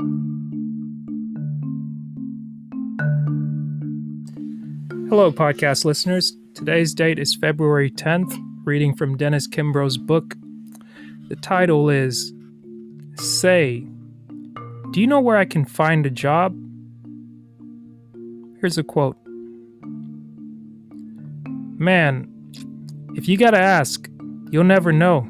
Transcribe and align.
Hello, 0.00 0.10
podcast 5.30 5.84
listeners. 5.84 6.36
Today's 6.56 6.94
date 6.94 7.20
is 7.20 7.36
February 7.36 7.92
10th, 7.92 8.36
reading 8.64 8.96
from 8.96 9.16
Dennis 9.16 9.46
Kimbro's 9.46 9.96
book. 9.96 10.34
The 11.28 11.36
title 11.36 11.88
is 11.88 12.32
Say, 13.14 13.86
Do 14.90 15.00
you 15.00 15.06
know 15.06 15.20
where 15.20 15.36
I 15.36 15.44
can 15.44 15.64
find 15.64 16.04
a 16.06 16.10
job? 16.10 16.56
Here's 18.60 18.76
a 18.76 18.82
quote 18.82 19.16
Man, 21.78 22.28
if 23.14 23.28
you 23.28 23.36
gotta 23.36 23.60
ask, 23.60 24.10
you'll 24.50 24.64
never 24.64 24.90
know. 24.90 25.28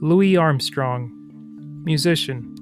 Louis 0.00 0.36
Armstrong, 0.36 1.10
musician. 1.84 2.53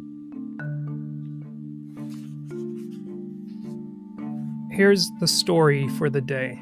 Here's 4.73 5.11
the 5.21 5.29
story 5.29 5.87
for 5.87 6.09
the 6.09 6.23
day. 6.23 6.59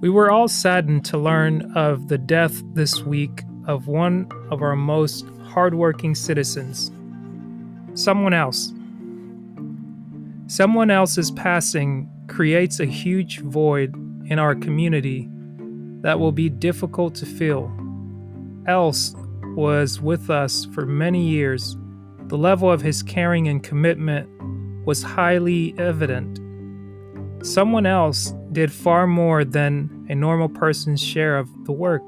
We 0.00 0.08
were 0.08 0.30
all 0.30 0.46
saddened 0.46 1.04
to 1.06 1.18
learn 1.18 1.72
of 1.72 2.06
the 2.06 2.16
death 2.16 2.62
this 2.74 3.02
week 3.02 3.42
of 3.66 3.88
one 3.88 4.30
of 4.52 4.62
our 4.62 4.76
most 4.76 5.26
hardworking 5.42 6.14
citizens. 6.14 6.92
Someone 7.94 8.32
else. 8.32 8.72
Someone 10.46 10.92
else's 10.92 11.32
passing 11.32 12.08
creates 12.28 12.78
a 12.78 12.86
huge 12.86 13.40
void 13.40 13.92
in 14.30 14.38
our 14.38 14.54
community 14.54 15.28
that 16.02 16.20
will 16.20 16.30
be 16.30 16.48
difficult 16.48 17.16
to 17.16 17.26
fill. 17.26 17.68
Else 18.68 19.12
was 19.56 20.00
with 20.00 20.30
us 20.30 20.66
for 20.66 20.86
many 20.86 21.26
years. 21.26 21.76
The 22.28 22.38
level 22.38 22.70
of 22.70 22.82
his 22.82 23.02
caring 23.02 23.48
and 23.48 23.60
commitment 23.60 24.28
was 24.86 25.02
highly 25.02 25.74
evident. 25.78 26.38
Someone 27.46 27.86
else 27.86 28.34
did 28.50 28.72
far 28.72 29.06
more 29.06 29.44
than 29.44 30.04
a 30.10 30.16
normal 30.16 30.48
person's 30.48 31.00
share 31.00 31.38
of 31.38 31.48
the 31.64 31.70
work. 31.70 32.02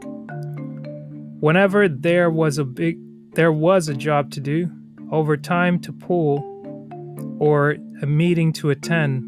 Whenever 1.39 1.87
there 1.87 2.29
was 2.29 2.59
a 2.59 2.65
big 2.65 2.99
there 3.37 3.53
was 3.53 3.89
a 3.89 3.95
job 3.95 4.33
to 4.33 4.41
do, 4.41 4.69
overtime 5.13 5.79
to 5.83 5.93
pull, 5.93 6.45
or 7.39 7.77
a 8.03 8.07
meeting 8.07 8.53
to 8.55 8.71
attend, 8.71 9.23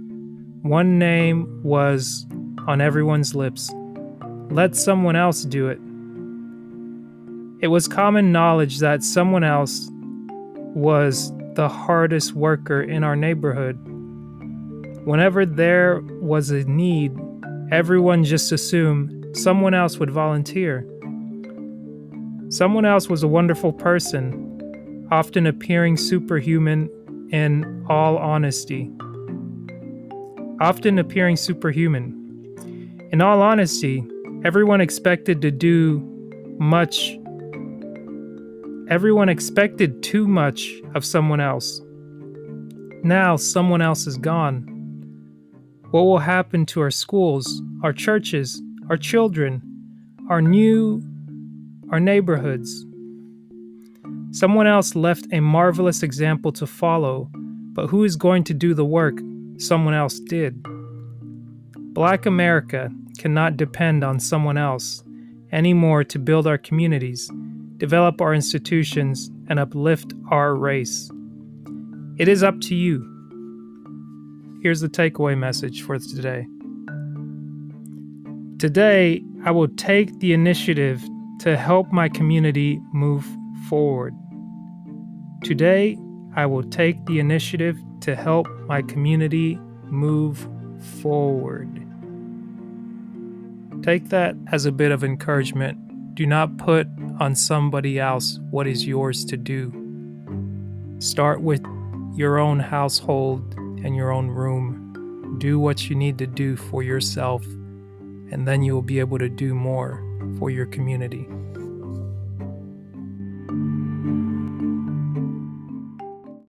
one 0.65 0.99
name 0.99 1.63
was 1.63 2.27
on 2.67 2.81
everyone's 2.81 3.37
lips. 3.37 3.71
Let 4.51 4.75
someone 4.75 5.15
else 5.15 5.45
do 5.45 5.69
it. 5.69 5.79
It 7.63 7.69
was 7.69 7.87
common 7.87 8.33
knowledge 8.33 8.81
that 8.81 9.05
someone 9.05 9.45
else 9.45 9.89
was 10.75 11.33
the 11.55 11.69
hardest 11.69 12.33
worker 12.35 12.83
in 12.83 13.05
our 13.05 13.15
neighborhood 13.15 13.79
Whenever 15.11 15.45
there 15.45 16.03
was 16.21 16.53
a 16.53 16.63
need, 16.71 17.13
everyone 17.73 18.23
just 18.23 18.53
assumed 18.53 19.37
someone 19.37 19.75
else 19.75 19.99
would 19.99 20.09
volunteer. 20.09 20.87
Someone 22.49 22.85
else 22.85 23.09
was 23.09 23.25
a 23.25 23.27
wonderful 23.27 23.73
person, 23.73 25.09
often 25.11 25.49
appearing 25.49 25.97
superhuman 25.97 26.89
in 27.33 27.85
all 27.89 28.19
honesty. 28.19 28.89
Often 30.61 31.01
appearing 31.01 31.35
superhuman. 31.35 33.09
In 33.11 33.21
all 33.21 33.43
honesty, 33.43 34.07
everyone 34.45 34.81
expected 34.81 35.43
to 35.43 35.51
do 35.51 35.99
much. 36.61 37.19
Everyone 38.89 39.29
expected 39.29 40.05
too 40.05 40.29
much 40.29 40.81
of 40.95 41.05
someone 41.05 41.41
else. 41.41 41.83
Now 43.03 43.35
someone 43.35 43.83
else 43.83 44.07
is 44.07 44.17
gone. 44.17 44.70
What 45.91 46.03
will 46.03 46.19
happen 46.19 46.67
to 46.67 46.81
our 46.83 46.93
schools, 46.93 47.63
our 47.83 47.93
churches, 47.93 48.63
our 48.89 48.97
children, 48.97 49.61
our 50.29 50.41
new, 50.41 51.03
our 51.91 51.99
neighborhoods? 51.99 52.87
Someone 54.31 54.69
else 54.69 54.95
left 54.95 55.27
a 55.33 55.41
marvelous 55.41 56.05
example 56.05 56.53
to 56.53 56.67
follow, 56.69 57.29
but 57.73 57.89
who 57.89 58.05
is 58.05 58.15
going 58.15 58.45
to 58.45 58.55
do 58.55 58.73
the 58.73 58.85
work 58.85 59.19
someone 59.57 59.95
else 59.95 60.21
did? 60.21 60.65
Black 61.93 62.25
America 62.25 62.89
cannot 63.19 63.57
depend 63.57 64.05
on 64.05 64.21
someone 64.21 64.57
else 64.57 65.03
anymore 65.51 66.05
to 66.05 66.21
build 66.21 66.47
our 66.47 66.59
communities, 66.59 67.29
develop 67.79 68.21
our 68.21 68.33
institutions, 68.33 69.29
and 69.49 69.59
uplift 69.59 70.15
our 70.31 70.55
race. 70.55 71.11
It 72.17 72.29
is 72.29 72.45
up 72.45 72.61
to 72.61 72.77
you 72.77 73.20
Here's 74.63 74.83
the 74.83 74.91
takeaway 74.91 75.39
message 75.39 75.81
for 75.81 75.99
today. 75.99 76.47
Today, 78.59 79.25
I 79.47 79.53
will 79.53 79.69
take 79.69 80.19
the 80.19 80.35
initiative 80.35 81.03
to 81.39 81.57
help 81.57 81.91
my 81.93 82.11
community 82.11 82.79
move 82.93 83.27
forward. 83.71 84.15
Today, 85.43 85.97
I 86.37 86.45
will 86.45 86.63
take 86.63 87.03
the 87.07 87.21
initiative 87.21 87.79
to 88.03 88.15
help 88.15 88.49
my 88.67 88.83
community 88.83 89.59
move 89.85 90.47
forward. 91.01 91.75
Take 93.83 94.11
that 94.11 94.37
as 94.53 94.67
a 94.67 94.73
bit 94.73 94.93
of 94.93 95.03
encouragement. 95.03 96.15
Do 96.15 96.27
not 96.27 96.59
put 96.59 96.87
on 97.19 97.35
somebody 97.35 97.99
else 97.99 98.39
what 98.51 98.67
is 98.67 98.87
yours 98.87 99.25
to 99.25 99.39
do. 99.39 99.73
Start 100.99 101.41
with 101.41 101.65
your 102.15 102.39
own 102.39 102.61
household 102.61 103.57
in 103.85 103.95
your 103.95 104.11
own 104.13 104.29
room. 104.29 105.37
Do 105.39 105.59
what 105.59 105.89
you 105.89 105.97
need 105.97 106.19
to 106.19 106.27
do 106.27 106.57
for 106.57 106.83
yourself, 106.83 107.45
and 107.45 108.47
then 108.47 108.63
you 108.63 108.75
will 108.75 108.83
be 108.83 108.99
able 109.01 109.19
to 109.19 109.29
do 109.29 109.55
more 109.55 110.05
for 110.39 110.51
your 110.51 110.67
community. 110.67 111.27